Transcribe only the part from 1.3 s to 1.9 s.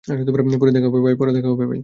দেখা হবে, ভাই।